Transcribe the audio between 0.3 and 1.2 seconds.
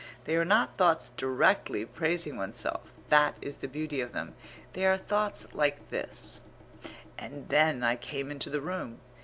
are not thoughts